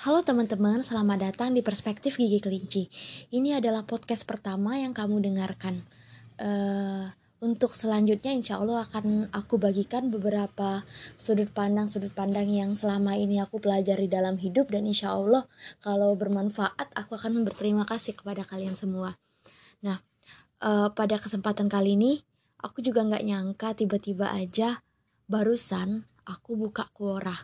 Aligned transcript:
Halo 0.00 0.24
teman-teman, 0.24 0.80
selamat 0.80 1.28
datang 1.28 1.52
di 1.52 1.60
Perspektif 1.60 2.16
Gigi 2.16 2.40
Kelinci. 2.40 2.88
Ini 3.36 3.60
adalah 3.60 3.84
podcast 3.84 4.24
pertama 4.24 4.80
yang 4.80 4.96
kamu 4.96 5.20
dengarkan. 5.20 5.84
Uh, 6.40 7.12
untuk 7.44 7.76
selanjutnya 7.76 8.32
insya 8.32 8.56
Allah 8.56 8.88
akan 8.88 9.28
aku 9.28 9.60
bagikan 9.60 10.08
beberapa 10.08 10.88
sudut 11.20 11.52
pandang-sudut 11.52 12.16
pandang 12.16 12.48
yang 12.48 12.72
selama 12.72 13.12
ini 13.12 13.44
aku 13.44 13.60
pelajari 13.60 14.08
dalam 14.08 14.40
hidup 14.40 14.72
dan 14.72 14.88
insya 14.88 15.12
Allah 15.12 15.44
kalau 15.84 16.16
bermanfaat 16.16 16.96
aku 16.96 17.20
akan 17.20 17.44
berterima 17.44 17.84
kasih 17.84 18.16
kepada 18.16 18.40
kalian 18.40 18.72
semua. 18.72 19.20
Nah, 19.84 20.00
uh, 20.64 20.88
pada 20.96 21.20
kesempatan 21.20 21.68
kali 21.68 22.00
ini 22.00 22.24
aku 22.56 22.80
juga 22.80 23.04
nggak 23.04 23.20
nyangka 23.20 23.76
tiba-tiba 23.76 24.32
aja 24.32 24.80
barusan 25.28 26.08
aku 26.24 26.56
buka 26.56 26.88
Quora. 26.96 27.36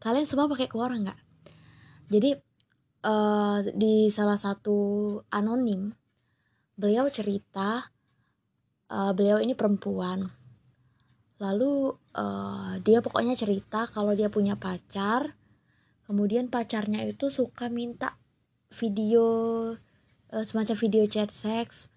Kalian 0.00 0.24
semua 0.24 0.48
pakai 0.48 0.64
Quora 0.64 0.96
nggak? 0.96 1.29
Jadi 2.10 2.34
uh, 3.06 3.62
di 3.70 4.10
salah 4.10 4.36
satu 4.36 4.78
anonim 5.30 5.94
beliau 6.74 7.06
cerita 7.06 7.86
uh, 8.90 9.12
beliau 9.14 9.38
ini 9.38 9.54
perempuan. 9.54 10.26
Lalu 11.40 11.96
uh, 12.18 12.76
dia 12.84 13.00
pokoknya 13.00 13.32
cerita 13.32 13.88
kalau 13.88 14.12
dia 14.12 14.28
punya 14.28 14.58
pacar 14.58 15.38
kemudian 16.04 16.50
pacarnya 16.50 17.06
itu 17.06 17.30
suka 17.30 17.70
minta 17.70 18.18
video 18.74 19.24
uh, 20.34 20.44
semacam 20.44 20.76
video 20.76 21.06
chat 21.06 21.30
seks 21.30 21.88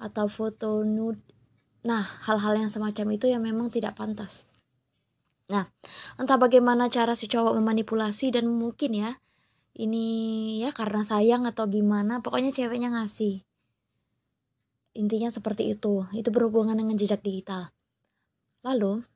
atau 0.00 0.26
foto 0.26 0.82
nude. 0.82 1.20
Nah 1.84 2.02
hal-hal 2.24 2.56
yang 2.56 2.72
semacam 2.72 3.14
itu 3.14 3.28
yang 3.28 3.44
memang 3.44 3.68
tidak 3.68 3.94
pantas. 3.94 4.48
Nah 5.52 5.68
entah 6.16 6.40
bagaimana 6.40 6.88
cara 6.88 7.12
si 7.12 7.28
cowok 7.28 7.60
memanipulasi 7.60 8.32
dan 8.34 8.48
mungkin 8.48 8.96
ya 8.96 9.20
ini 9.78 10.58
ya 10.58 10.74
karena 10.74 11.06
sayang 11.06 11.46
atau 11.46 11.70
gimana 11.70 12.18
pokoknya 12.24 12.50
ceweknya 12.50 12.90
ngasih. 12.90 13.46
Intinya 14.98 15.30
seperti 15.30 15.70
itu. 15.70 16.06
Itu 16.10 16.34
berhubungan 16.34 16.74
dengan 16.74 16.98
jejak 16.98 17.22
digital. 17.22 17.70
Lalu 18.66 19.06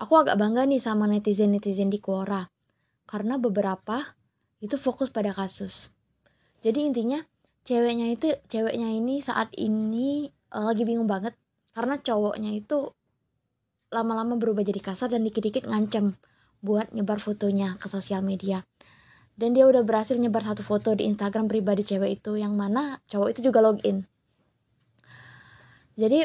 aku 0.00 0.14
agak 0.18 0.40
bangga 0.40 0.64
nih 0.64 0.80
sama 0.80 1.04
netizen 1.06 1.52
netizen 1.52 1.92
di 1.92 2.00
Quora 2.00 2.48
karena 3.04 3.36
beberapa 3.36 4.16
itu 4.64 4.80
fokus 4.80 5.12
pada 5.12 5.36
kasus. 5.36 5.92
Jadi 6.64 6.86
intinya 6.88 7.20
ceweknya 7.62 8.10
itu 8.10 8.34
ceweknya 8.48 8.88
ini 8.90 9.22
saat 9.22 9.50
ini 9.54 10.30
uh, 10.54 10.66
lagi 10.70 10.82
bingung 10.82 11.06
banget 11.06 11.34
karena 11.74 11.98
cowoknya 11.98 12.52
itu 12.56 12.94
lama-lama 13.92 14.40
berubah 14.40 14.64
jadi 14.64 14.80
kasar 14.80 15.12
dan 15.12 15.22
dikit-dikit 15.22 15.68
ngancem 15.68 16.16
buat 16.62 16.90
nyebar 16.94 17.20
fotonya 17.20 17.76
ke 17.76 17.86
sosial 17.90 18.24
media 18.24 18.64
dan 19.42 19.58
dia 19.58 19.66
udah 19.66 19.82
berhasil 19.82 20.14
nyebar 20.14 20.46
satu 20.46 20.62
foto 20.62 20.94
di 20.94 21.02
Instagram 21.10 21.50
pribadi 21.50 21.82
cewek 21.82 22.22
itu 22.22 22.38
yang 22.38 22.54
mana 22.54 23.02
cowok 23.10 23.34
itu 23.34 23.50
juga 23.50 23.58
login. 23.58 24.06
Jadi 25.98 26.22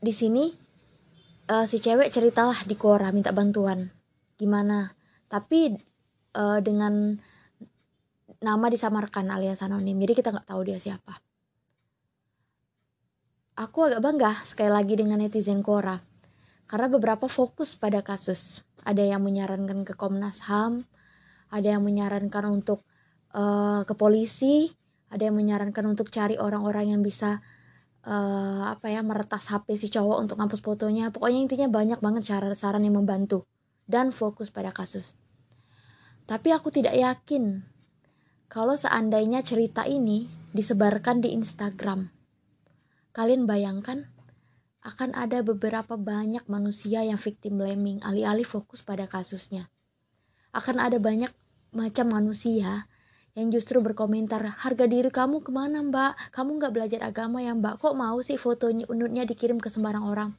di 0.00 0.12
sini 0.16 0.48
uh, 1.52 1.68
si 1.68 1.76
cewek 1.84 2.08
ceritalah 2.08 2.64
di 2.64 2.80
Quora 2.80 3.12
minta 3.12 3.36
bantuan. 3.36 3.92
Gimana? 4.40 4.88
Tapi 5.28 5.76
uh, 6.32 6.64
dengan 6.64 7.20
nama 8.40 8.66
disamarkan 8.72 9.28
alias 9.28 9.60
anonim 9.60 10.00
jadi 10.00 10.16
kita 10.16 10.32
nggak 10.32 10.48
tahu 10.48 10.64
dia 10.64 10.80
siapa. 10.80 11.20
Aku 13.60 13.84
agak 13.84 14.00
bangga 14.00 14.40
sekali 14.48 14.72
lagi 14.72 14.96
dengan 14.96 15.20
netizen 15.20 15.60
Quora 15.60 16.00
karena 16.72 16.88
beberapa 16.88 17.28
fokus 17.28 17.76
pada 17.76 18.00
kasus. 18.00 18.64
Ada 18.80 19.04
yang 19.04 19.28
menyarankan 19.28 19.84
ke 19.84 19.92
Komnas 19.92 20.48
HAM 20.48 20.88
ada 21.50 21.66
yang 21.66 21.82
menyarankan 21.82 22.46
untuk 22.50 22.86
uh, 23.34 23.82
ke 23.82 23.94
polisi 23.98 24.70
ada 25.10 25.26
yang 25.26 25.36
menyarankan 25.36 25.84
untuk 25.90 26.08
cari 26.08 26.38
orang-orang 26.38 26.94
yang 26.94 27.02
bisa 27.02 27.42
uh, 28.06 28.62
apa 28.70 28.94
ya 28.94 29.02
meretas 29.02 29.50
HP 29.50 29.74
si 29.74 29.90
cowok 29.90 30.22
untuk 30.22 30.38
ngapus 30.38 30.62
fotonya. 30.62 31.10
Pokoknya 31.10 31.42
intinya 31.42 31.66
banyak 31.66 31.98
banget 31.98 32.30
saran-saran 32.30 32.86
yang 32.86 33.02
membantu 33.02 33.44
dan 33.90 34.14
fokus 34.14 34.54
pada 34.54 34.70
kasus. 34.70 35.18
Tapi 36.30 36.54
aku 36.54 36.70
tidak 36.70 36.94
yakin 36.94 37.66
kalau 38.46 38.78
seandainya 38.78 39.42
cerita 39.42 39.82
ini 39.82 40.30
disebarkan 40.54 41.26
di 41.26 41.34
Instagram. 41.34 42.06
Kalian 43.10 43.50
bayangkan 43.50 44.06
akan 44.86 45.12
ada 45.18 45.42
beberapa 45.42 45.98
banyak 45.98 46.46
manusia 46.46 47.02
yang 47.02 47.18
victim 47.18 47.58
blaming 47.58 47.98
alih-alih 48.06 48.46
fokus 48.46 48.86
pada 48.86 49.10
kasusnya. 49.10 49.66
Akan 50.54 50.78
ada 50.78 51.02
banyak 51.02 51.34
macam 51.70 52.10
manusia 52.10 52.90
yang 53.38 53.54
justru 53.54 53.78
berkomentar 53.78 54.42
harga 54.58 54.84
diri 54.90 55.08
kamu 55.08 55.46
ke 55.46 55.50
mana 55.54 55.86
mbak? 55.86 56.34
Kamu 56.34 56.58
nggak 56.58 56.72
belajar 56.74 57.00
agama 57.06 57.38
ya 57.40 57.54
mbak? 57.54 57.78
Kok 57.78 57.94
mau 57.94 58.18
sih 58.20 58.34
fotonya 58.34 58.90
unutnya 58.90 59.22
dikirim 59.22 59.62
ke 59.62 59.70
sembarang 59.70 60.02
orang? 60.02 60.30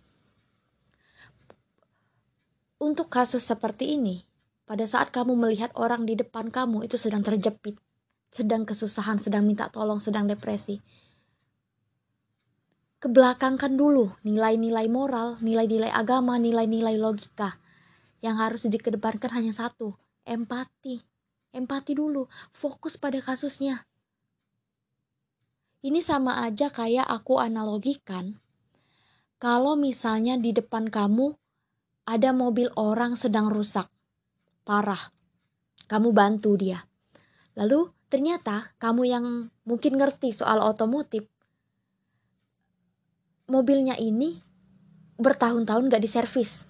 Untuk 2.81 3.07
kasus 3.07 3.45
seperti 3.45 3.95
ini 3.95 4.25
pada 4.67 4.83
saat 4.83 5.13
kamu 5.13 5.37
melihat 5.37 5.71
orang 5.77 6.03
di 6.03 6.17
depan 6.19 6.49
kamu 6.49 6.83
itu 6.87 6.97
sedang 6.99 7.23
terjepit 7.23 7.79
sedang 8.31 8.63
kesusahan 8.63 9.19
sedang 9.19 9.43
minta 9.43 9.67
tolong 9.67 9.99
sedang 9.99 10.23
depresi. 10.23 10.79
Kebelakangkan 13.03 13.75
dulu 13.75 14.15
nilai-nilai 14.23 14.87
moral 14.87 15.35
nilai-nilai 15.43 15.91
agama 15.91 16.39
nilai-nilai 16.39 16.95
logika. 16.95 17.59
Yang 18.21 18.35
harus 18.37 18.61
dikedepankan 18.69 19.33
hanya 19.33 19.51
satu 19.51 19.97
empati 20.23 21.10
empati 21.51 21.95
dulu, 21.95 22.27
fokus 22.55 22.95
pada 22.95 23.19
kasusnya. 23.19 23.87
Ini 25.81 25.99
sama 25.99 26.45
aja 26.45 26.71
kayak 26.71 27.07
aku 27.09 27.41
analogikan, 27.41 28.39
kalau 29.41 29.73
misalnya 29.73 30.37
di 30.37 30.53
depan 30.53 30.87
kamu 30.87 31.33
ada 32.05 32.29
mobil 32.31 32.69
orang 32.77 33.17
sedang 33.17 33.49
rusak, 33.49 33.89
parah, 34.63 35.09
kamu 35.89 36.13
bantu 36.13 36.55
dia. 36.55 36.85
Lalu 37.57 37.89
ternyata 38.07 38.71
kamu 38.77 39.01
yang 39.09 39.25
mungkin 39.65 39.97
ngerti 39.97 40.31
soal 40.31 40.61
otomotif, 40.61 41.25
mobilnya 43.49 43.97
ini 43.97 44.39
bertahun-tahun 45.17 45.89
gak 45.89 46.03
diservis. 46.03 46.69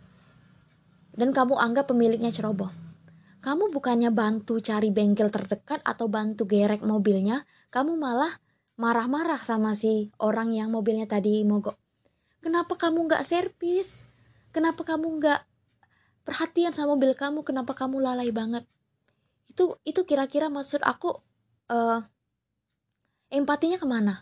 Dan 1.12 1.36
kamu 1.36 1.60
anggap 1.60 1.92
pemiliknya 1.92 2.32
ceroboh 2.32 2.91
kamu 3.42 3.74
bukannya 3.74 4.14
bantu 4.14 4.62
cari 4.62 4.94
bengkel 4.94 5.34
terdekat 5.34 5.82
atau 5.82 6.06
bantu 6.06 6.46
gerek 6.46 6.86
mobilnya, 6.86 7.50
kamu 7.74 7.98
malah 7.98 8.38
marah-marah 8.78 9.42
sama 9.42 9.74
si 9.74 10.14
orang 10.22 10.54
yang 10.54 10.70
mobilnya 10.70 11.10
tadi 11.10 11.42
mogok. 11.42 11.74
Kenapa 12.42 12.78
kamu 12.78 13.10
nggak 13.10 13.26
servis? 13.26 14.06
Kenapa 14.54 14.86
kamu 14.86 15.18
nggak 15.18 15.42
perhatian 16.22 16.70
sama 16.70 16.94
mobil 16.94 17.18
kamu? 17.18 17.42
Kenapa 17.42 17.74
kamu 17.74 17.98
lalai 17.98 18.30
banget? 18.30 18.62
Itu 19.50 19.82
itu 19.90 20.06
kira-kira 20.06 20.54
maksud 20.54 20.86
aku 20.86 21.18
uh, 21.74 22.00
empatinya 23.34 23.82
ke 23.82 23.88
mana? 23.90 24.22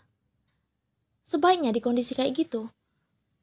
Sebaiknya 1.28 1.76
di 1.76 1.84
kondisi 1.84 2.16
kayak 2.16 2.32
gitu, 2.34 2.72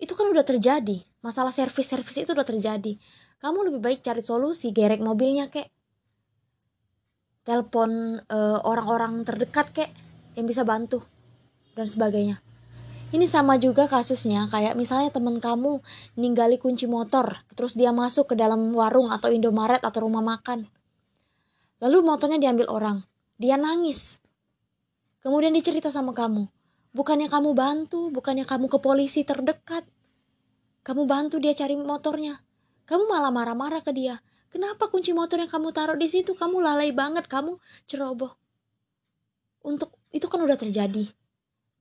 itu 0.02 0.14
kan 0.18 0.26
udah 0.26 0.42
terjadi. 0.44 1.06
Masalah 1.22 1.54
servis-servis 1.54 2.18
itu 2.26 2.34
udah 2.34 2.46
terjadi 2.46 2.98
kamu 3.38 3.70
lebih 3.70 3.81
baik 3.81 4.00
cari 4.02 4.22
solusi 4.25 4.74
gerek 4.74 4.98
mobilnya 4.98 5.50
kek. 5.53 5.70
Telepon 7.46 8.20
uh, 8.28 8.59
orang-orang 8.66 9.24
terdekat 9.24 9.72
kek 9.72 9.90
yang 10.34 10.50
bisa 10.50 10.66
bantu 10.66 11.06
dan 11.78 11.86
sebagainya. 11.86 12.42
Ini 13.08 13.24
sama 13.24 13.56
juga 13.56 13.88
kasusnya 13.88 14.52
kayak 14.52 14.75
misalnya 14.75 15.14
temen 15.16 15.40
kamu 15.40 15.80
ninggali 16.20 16.59
kunci 16.59 16.92
motor 16.92 17.40
terus 17.56 17.72
dia 17.78 17.96
masuk 17.96 18.34
ke 18.34 18.36
dalam 18.36 18.75
warung 18.75 19.14
atau 19.14 19.31
Indomaret 19.31 19.80
atau 19.80 20.04
rumah 20.04 20.19
makan. 20.19 20.68
Lalu 21.80 22.04
motornya 22.04 22.42
diambil 22.42 22.68
orang. 22.68 23.06
Dia 23.38 23.56
nangis. 23.56 24.19
Kemudian 25.22 25.54
dicerita 25.54 25.94
sama 25.94 26.12
kamu. 26.12 26.50
Bukannya 26.92 27.30
kamu 27.30 27.54
bantu 27.54 28.10
bukannya 28.10 28.50
kamu 28.50 28.66
ke 28.66 28.78
polisi 28.81 29.22
terdekat. 29.22 29.86
Kamu 30.84 31.06
bantu 31.06 31.38
dia 31.39 31.54
cari 31.56 31.78
motornya 31.80 32.47
kamu 32.88 33.04
malah 33.12 33.30
marah-marah 33.36 33.84
ke 33.84 33.92
dia. 33.92 34.24
Kenapa 34.48 34.88
kunci 34.88 35.12
motor 35.12 35.44
yang 35.44 35.51
kamu 35.51 35.75
taruh 35.75 36.00
di 36.00 36.07
situ? 36.07 36.31
Kamu 36.31 36.63
lalai 36.63 36.95
banget, 36.95 37.28
kamu 37.28 37.60
ceroboh. 37.84 38.31
Untuk 39.62 39.92
itu 40.16 40.25
kan 40.31 40.39
udah 40.39 40.56
terjadi. 40.56 41.12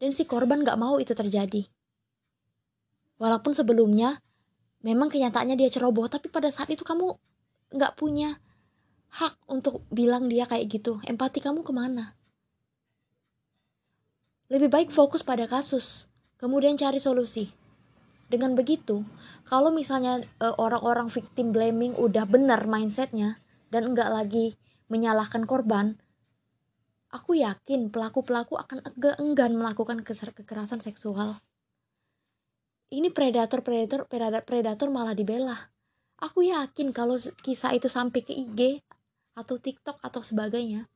Dan 0.03 0.11
si 0.11 0.27
korban 0.27 0.67
gak 0.67 0.77
mau 0.77 0.99
itu 0.99 1.15
terjadi. 1.15 1.63
Walaupun 3.17 3.55
sebelumnya 3.55 4.21
memang 4.83 5.09
kenyataannya 5.09 5.57
dia 5.57 5.71
ceroboh, 5.71 6.11
tapi 6.11 6.27
pada 6.27 6.51
saat 6.51 6.69
itu 6.75 6.83
kamu 6.83 7.15
gak 7.79 7.95
punya 7.97 8.43
hak 9.15 9.39
untuk 9.47 9.87
bilang 9.89 10.27
dia 10.27 10.45
kayak 10.45 10.67
gitu. 10.69 10.99
Empati 11.07 11.39
kamu 11.39 11.63
ke 11.63 11.73
mana? 11.73 12.19
Lebih 14.51 14.69
baik 14.71 14.89
fokus 14.91 15.23
pada 15.23 15.47
kasus, 15.47 16.11
kemudian 16.39 16.75
cari 16.75 16.99
solusi. 16.99 17.66
Dengan 18.27 18.59
begitu, 18.59 19.07
kalau 19.47 19.71
misalnya 19.71 20.23
eh, 20.43 20.55
orang-orang 20.59 21.07
victim 21.07 21.55
blaming 21.55 21.95
udah 21.95 22.27
benar 22.27 22.67
mindsetnya 22.67 23.39
dan 23.71 23.95
enggak 23.95 24.11
lagi 24.11 24.59
menyalahkan 24.91 25.47
korban, 25.47 25.99
Aku 27.15 27.39
yakin 27.39 27.89
pelaku-pelaku 27.89 28.59
akan 28.59 28.83
enggan 29.23 29.55
melakukan 29.55 30.03
kekerasan 30.05 30.83
seksual. 30.83 31.39
Ini 32.91 33.09
predator-predator 33.15 34.05
predator 34.45 34.89
malah 34.93 35.15
dibela. 35.15 35.71
Aku 36.19 36.45
yakin 36.45 36.91
kalau 36.91 37.17
kisah 37.41 37.73
itu 37.73 37.87
sampai 37.89 38.21
ke 38.21 38.37
IG 38.37 38.83
atau 39.33 39.57
TikTok 39.57 39.97
atau 40.05 40.21
sebagainya. 40.21 40.91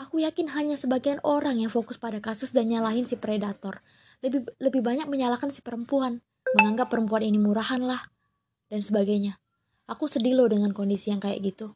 Aku 0.00 0.24
yakin 0.24 0.50
hanya 0.56 0.80
sebagian 0.80 1.20
orang 1.20 1.60
yang 1.62 1.70
fokus 1.70 2.00
pada 2.00 2.18
kasus 2.18 2.56
dan 2.56 2.66
nyalahin 2.70 3.06
si 3.06 3.20
predator. 3.20 3.84
Lebih 4.22 4.46
lebih 4.62 4.80
banyak 4.86 5.10
menyalahkan 5.10 5.50
si 5.50 5.60
perempuan, 5.60 6.22
menganggap 6.54 6.88
perempuan 6.94 7.26
ini 7.26 7.42
murahan 7.42 7.82
lah 7.82 8.06
dan 8.70 8.80
sebagainya. 8.80 9.36
Aku 9.90 10.06
sedih 10.06 10.38
loh 10.38 10.46
dengan 10.46 10.70
kondisi 10.70 11.10
yang 11.10 11.18
kayak 11.18 11.42
gitu. 11.42 11.74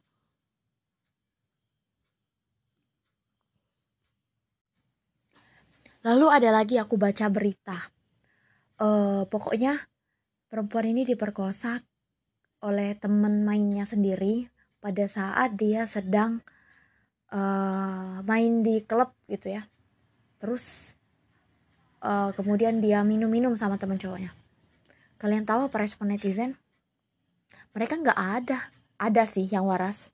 Lalu 6.07 6.25
ada 6.31 6.49
lagi 6.55 6.79
aku 6.79 6.95
baca 6.95 7.27
berita. 7.27 7.91
Uh, 8.79 9.27
pokoknya 9.27 9.83
perempuan 10.47 10.87
ini 10.87 11.03
diperkosa 11.03 11.83
oleh 12.63 12.95
teman 12.95 13.43
mainnya 13.43 13.83
sendiri 13.83 14.47
pada 14.79 15.03
saat 15.11 15.59
dia 15.59 15.83
sedang 15.83 16.39
uh, 17.35 18.23
main 18.23 18.63
di 18.63 18.79
klub 18.87 19.11
gitu 19.27 19.51
ya. 19.51 19.67
Terus 20.39 20.96
uh, 22.01 22.33
kemudian 22.33 22.81
dia 22.83 23.01
minum-minum 23.01 23.53
sama 23.57 23.77
teman 23.81 23.97
cowoknya. 23.97 24.33
Kalian 25.17 25.45
tahu 25.45 25.69
apa 25.69 25.77
respon 25.81 26.13
netizen? 26.13 26.57
Mereka 27.73 28.01
nggak 28.01 28.19
ada. 28.19 28.59
Ada 28.97 29.29
sih 29.29 29.45
yang 29.45 29.69
waras. 29.69 30.09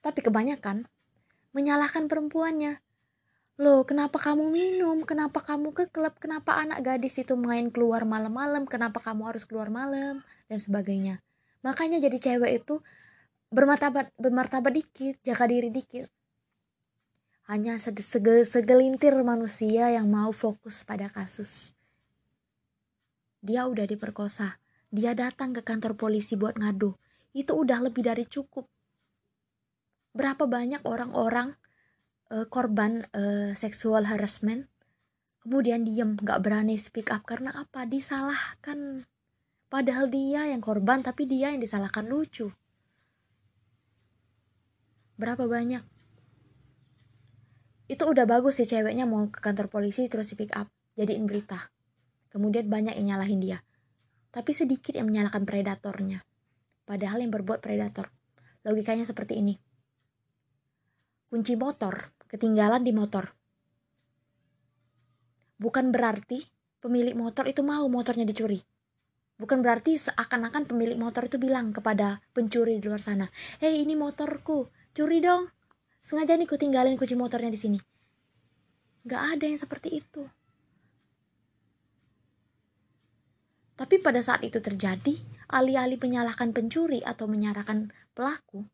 Tapi 0.00 0.24
kebanyakan 0.24 0.88
menyalahkan 1.52 2.08
perempuannya 2.08 2.84
Loh, 3.54 3.86
kenapa 3.86 4.18
kamu 4.18 4.50
minum? 4.50 5.06
Kenapa 5.06 5.38
kamu 5.38 5.70
ke 5.70 5.86
klub? 5.86 6.18
Kenapa 6.18 6.58
anak 6.58 6.82
gadis 6.82 7.22
itu 7.22 7.38
main 7.38 7.70
keluar 7.70 8.02
malam-malam? 8.02 8.66
Kenapa 8.66 8.98
kamu 8.98 9.30
harus 9.30 9.46
keluar 9.46 9.70
malam? 9.70 10.26
Dan 10.50 10.58
sebagainya. 10.58 11.22
Makanya 11.62 12.02
jadi 12.02 12.18
cewek 12.18 12.50
itu 12.58 12.82
bermartabat 13.54 14.10
bermartabat 14.18 14.74
dikit, 14.74 15.22
jaga 15.22 15.46
diri 15.46 15.70
dikit. 15.70 16.10
Hanya 17.44 17.76
segel, 17.76 18.48
segelintir 18.48 19.12
manusia 19.20 19.92
yang 19.92 20.08
mau 20.08 20.32
fokus 20.32 20.80
pada 20.82 21.12
kasus. 21.12 21.76
Dia 23.44 23.68
udah 23.68 23.84
diperkosa. 23.84 24.60
Dia 24.88 25.12
datang 25.12 25.52
ke 25.52 25.60
kantor 25.60 26.00
polisi 26.00 26.38
buat 26.40 26.56
ngadu. 26.56 26.96
Itu 27.36 27.60
udah 27.60 27.84
lebih 27.84 28.06
dari 28.08 28.24
cukup. 28.24 28.64
Berapa 30.16 30.48
banyak 30.48 30.86
orang-orang 30.88 31.58
uh, 32.32 32.46
korban 32.48 33.04
uh, 33.12 33.52
seksual 33.52 34.08
harassment 34.08 34.70
kemudian 35.44 35.84
diem 35.84 36.16
nggak 36.16 36.40
berani 36.40 36.80
speak 36.80 37.12
up 37.12 37.28
karena 37.28 37.52
apa 37.52 37.84
disalahkan 37.84 39.04
padahal 39.68 40.08
dia 40.08 40.48
yang 40.48 40.64
korban 40.64 41.04
tapi 41.04 41.28
dia 41.28 41.52
yang 41.52 41.60
disalahkan 41.60 42.08
lucu 42.08 42.48
berapa 45.20 45.44
banyak 45.44 45.84
itu 47.88 48.02
udah 48.04 48.24
bagus 48.24 48.60
sih 48.60 48.68
ceweknya 48.68 49.04
mau 49.04 49.24
ke 49.28 49.40
kantor 49.40 49.68
polisi 49.68 50.08
terus 50.08 50.32
speak 50.32 50.52
up 50.56 50.68
jadiin 50.96 51.28
berita 51.28 51.72
kemudian 52.32 52.68
banyak 52.68 52.96
yang 52.98 53.16
nyalahin 53.16 53.40
dia 53.40 53.58
tapi 54.34 54.50
sedikit 54.56 54.96
yang 54.96 55.08
menyalahkan 55.08 55.46
predatornya 55.46 56.24
padahal 56.84 57.20
yang 57.20 57.30
berbuat 57.30 57.60
predator 57.60 58.08
logikanya 58.64 59.04
seperti 59.04 59.40
ini 59.40 59.54
kunci 61.34 61.58
motor 61.58 62.14
ketinggalan 62.34 62.82
di 62.82 62.90
motor. 62.90 63.30
Bukan 65.54 65.94
berarti 65.94 66.50
pemilik 66.82 67.14
motor 67.14 67.46
itu 67.46 67.62
mau 67.62 67.86
motornya 67.86 68.26
dicuri. 68.26 68.58
Bukan 69.38 69.62
berarti 69.62 69.94
seakan-akan 69.94 70.66
pemilik 70.66 70.98
motor 70.98 71.30
itu 71.30 71.38
bilang 71.38 71.70
kepada 71.70 72.22
pencuri 72.34 72.82
di 72.82 72.90
luar 72.90 72.98
sana, 72.98 73.30
"Hei, 73.62 73.86
ini 73.86 73.94
motorku, 73.94 74.66
curi 74.90 75.22
dong." 75.22 75.46
Sengaja 76.04 76.36
nih 76.36 76.44
ku 76.44 76.60
tinggalin 76.60 77.00
kunci 77.00 77.16
motornya 77.16 77.48
di 77.48 77.56
sini. 77.56 77.78
Gak 79.08 79.40
ada 79.40 79.48
yang 79.48 79.56
seperti 79.56 79.96
itu. 80.04 80.28
Tapi 83.74 83.98
pada 84.04 84.20
saat 84.20 84.44
itu 84.44 84.60
terjadi, 84.60 85.16
alih-alih 85.48 85.96
menyalahkan 85.96 86.52
pencuri 86.52 87.00
atau 87.00 87.24
menyalahkan 87.24 87.90
pelaku, 88.12 88.68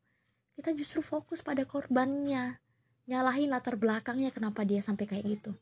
kita 0.60 0.76
justru 0.76 1.00
fokus 1.00 1.40
pada 1.40 1.64
korbannya 1.64 2.60
nyalahin 3.08 3.48
latar 3.48 3.74
belakangnya 3.80 4.28
kenapa 4.28 4.60
dia 4.62 4.78
sampai 4.78 5.08
kayak 5.08 5.24
gitu 5.26 5.56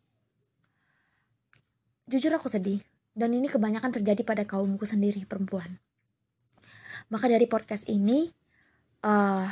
jujur 2.11 2.35
aku 2.37 2.53
sedih 2.53 2.85
dan 3.17 3.31
ini 3.31 3.47
kebanyakan 3.47 3.89
terjadi 3.89 4.21
pada 4.21 4.43
kaumku 4.43 4.83
sendiri 4.85 5.25
perempuan 5.25 5.81
maka 7.09 7.31
dari 7.31 7.49
podcast 7.49 7.87
ini 7.87 8.29
uh, 9.07 9.49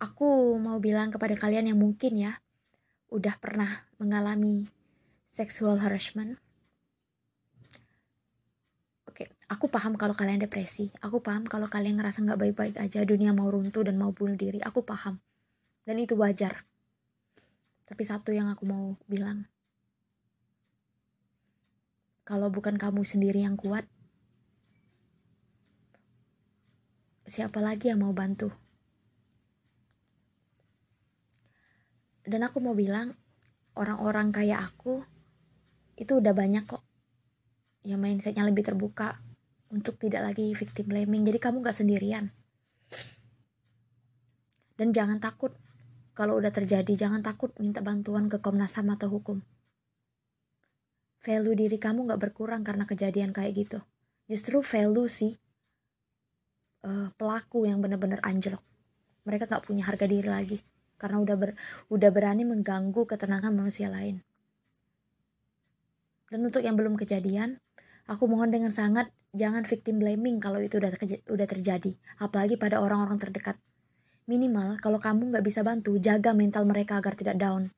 aku 0.00 0.56
mau 0.56 0.80
bilang 0.80 1.12
kepada 1.12 1.36
kalian 1.36 1.70
yang 1.70 1.78
mungkin 1.78 2.16
ya 2.16 2.32
udah 3.12 3.36
pernah 3.36 3.84
mengalami 4.00 4.64
sexual 5.28 5.76
harassment. 5.76 6.40
Oke, 9.04 9.28
aku 9.52 9.68
paham 9.68 10.00
kalau 10.00 10.16
kalian 10.16 10.40
depresi. 10.40 10.88
Aku 11.04 11.20
paham 11.20 11.44
kalau 11.44 11.68
kalian 11.68 12.00
ngerasa 12.00 12.24
nggak 12.24 12.40
baik-baik 12.40 12.76
aja, 12.80 13.04
dunia 13.04 13.36
mau 13.36 13.52
runtuh 13.52 13.84
dan 13.84 14.00
mau 14.00 14.10
bunuh 14.10 14.40
diri. 14.40 14.64
Aku 14.64 14.80
paham. 14.80 15.20
Dan 15.84 16.00
itu 16.00 16.16
wajar. 16.16 16.64
Tapi 17.84 18.02
satu 18.06 18.32
yang 18.32 18.48
aku 18.48 18.64
mau 18.64 18.96
bilang. 19.04 19.44
Kalau 22.24 22.46
bukan 22.48 22.78
kamu 22.78 23.02
sendiri 23.02 23.42
yang 23.42 23.58
kuat 23.58 23.84
siapa 27.30 27.62
lagi 27.62 27.90
yang 27.90 28.02
mau 28.02 28.10
bantu 28.10 28.50
dan 32.30 32.46
aku 32.46 32.62
mau 32.62 32.78
bilang 32.78 33.18
orang-orang 33.74 34.30
kayak 34.30 34.70
aku 34.70 35.02
itu 35.98 36.22
udah 36.22 36.30
banyak 36.30 36.62
kok 36.64 36.86
yang 37.82 37.98
mindsetnya 37.98 38.46
lebih 38.46 38.62
terbuka 38.62 39.18
untuk 39.74 39.98
tidak 39.98 40.30
lagi 40.30 40.54
victim 40.54 40.86
blaming 40.86 41.26
jadi 41.26 41.42
kamu 41.42 41.66
gak 41.66 41.74
sendirian 41.74 42.30
dan 44.78 44.94
jangan 44.94 45.18
takut 45.18 45.52
kalau 46.20 46.36
udah 46.36 46.52
terjadi, 46.52 46.92
jangan 47.00 47.24
takut 47.24 47.48
minta 47.56 47.80
bantuan 47.80 48.28
ke 48.28 48.44
Komnas 48.44 48.76
HAM 48.76 48.92
atau 48.92 49.08
hukum. 49.08 49.40
Value 51.24 51.56
diri 51.56 51.80
kamu 51.80 52.12
gak 52.12 52.20
berkurang 52.20 52.60
karena 52.60 52.84
kejadian 52.84 53.32
kayak 53.32 53.56
gitu. 53.56 53.80
Justru 54.28 54.60
value 54.60 55.08
sih 55.08 55.40
uh, 56.84 57.08
pelaku 57.16 57.64
yang 57.64 57.80
bener-bener 57.80 58.20
anjlok. 58.20 58.60
Mereka 59.24 59.48
gak 59.48 59.64
punya 59.64 59.88
harga 59.88 60.04
diri 60.04 60.28
lagi 60.28 60.60
karena 61.00 61.16
udah 61.24 61.36
ber, 61.40 61.50
udah 61.88 62.10
berani 62.12 62.44
mengganggu 62.44 63.08
ketenangan 63.08 63.56
manusia 63.56 63.88
lain. 63.88 64.20
Dan 66.28 66.44
untuk 66.44 66.60
yang 66.60 66.76
belum 66.76 67.00
kejadian, 67.00 67.56
aku 68.04 68.28
mohon 68.28 68.52
dengan 68.52 68.68
sangat 68.70 69.08
jangan 69.32 69.64
victim 69.64 69.98
blaming 69.98 70.38
kalau 70.38 70.60
itu 70.60 70.76
udah, 70.76 70.92
udah 71.26 71.46
terjadi, 71.48 71.96
apalagi 72.20 72.60
pada 72.60 72.84
orang-orang 72.84 73.16
terdekat. 73.16 73.56
Minimal, 74.28 74.78
kalau 74.78 75.00
kamu 75.00 75.34
nggak 75.34 75.42
bisa 75.42 75.64
bantu, 75.64 75.96
jaga 75.98 76.36
mental 76.36 76.68
mereka 76.68 77.00
agar 77.00 77.18
tidak 77.18 77.40
down. 77.40 77.72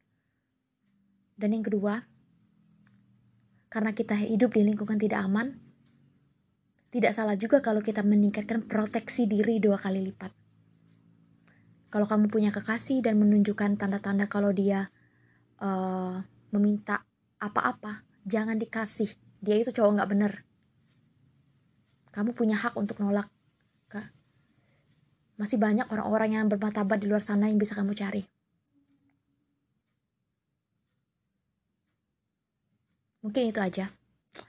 Dan 1.39 1.57
yang 1.57 1.65
kedua, 1.65 2.05
karena 3.73 3.97
kita 3.97 4.21
hidup 4.21 4.53
di 4.53 4.69
lingkungan 4.69 5.01
tidak 5.01 5.25
aman, 5.25 5.57
tidak 6.93 7.17
salah 7.17 7.41
juga 7.41 7.65
kalau 7.65 7.81
kita 7.81 8.05
meningkatkan 8.05 8.69
proteksi 8.69 9.25
diri 9.25 9.57
dua 9.65 9.81
kali 9.81 10.05
lipat. 10.13 10.42
Kalau 11.93 12.09
kamu 12.09 12.33
punya 12.33 12.49
kekasih 12.49 13.05
dan 13.05 13.21
menunjukkan 13.21 13.77
tanda-tanda 13.77 14.25
kalau 14.33 14.49
dia 14.49 14.89
uh, 15.61 16.25
meminta 16.49 17.05
apa-apa, 17.37 18.01
jangan 18.25 18.57
dikasih. 18.57 19.13
Dia 19.45 19.61
itu 19.61 19.77
cowok 19.77 20.01
nggak 20.01 20.11
bener. 20.11 20.33
Kamu 22.17 22.33
punya 22.33 22.57
hak 22.57 22.81
untuk 22.81 22.97
nolak 22.97 23.29
masih 25.43 25.59
banyak 25.59 25.91
orang-orang 25.91 26.39
yang 26.39 26.47
bermartabat 26.47 27.03
di 27.03 27.11
luar 27.11 27.19
sana 27.19 27.51
yang 27.51 27.59
bisa 27.59 27.75
kamu 27.75 27.99
cari. 27.99 28.23
Mungkin 33.27 33.51
itu 33.51 33.59
aja. 33.59 33.91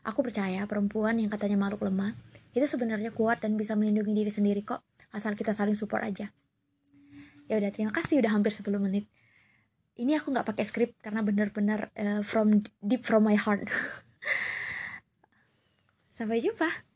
Aku 0.06 0.22
percaya 0.22 0.70
perempuan 0.70 1.18
yang 1.18 1.34
katanya 1.34 1.58
makhluk 1.58 1.90
lemah 1.90 2.14
itu 2.54 2.70
sebenarnya 2.70 3.10
kuat 3.10 3.42
dan 3.42 3.58
bisa 3.58 3.74
melindungi 3.74 4.14
diri 4.14 4.30
sendiri 4.30 4.62
kok, 4.62 4.86
asal 5.10 5.34
kita 5.34 5.58
saling 5.58 5.74
support 5.74 6.06
aja. 6.06 6.30
Ya 7.52 7.60
udah, 7.60 7.72
terima 7.76 7.92
kasih 7.92 8.24
udah 8.24 8.32
hampir 8.32 8.56
10 8.56 8.80
menit. 8.80 9.12
Ini 9.94 10.18
aku 10.18 10.34
nggak 10.34 10.48
pakai 10.48 10.66
skrip 10.66 10.98
karena 11.04 11.22
benar-benar 11.22 11.94
uh, 11.94 12.22
from 12.26 12.66
deep 12.82 13.06
from 13.06 13.28
my 13.28 13.38
heart. 13.38 13.70
Sampai 16.18 16.42
jumpa. 16.42 16.93